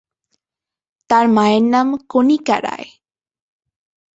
[1.09, 2.87] তার মায়ের নাম কণিকা রায়।